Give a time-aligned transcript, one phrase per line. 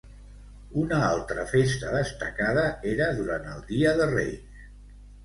[0.83, 2.63] Una altra festa destacada
[2.93, 4.65] era durant el dia de Reis.